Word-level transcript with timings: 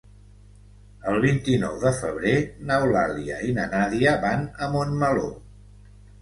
El 1.09 1.17
vint-i-nou 1.25 1.75
de 1.83 1.91
febrer 1.97 2.33
n'Eulàlia 2.71 3.37
i 3.51 3.55
na 3.59 3.67
Nàdia 3.75 4.15
van 4.25 4.49
a 4.57 4.71
Montmeló. 4.75 5.29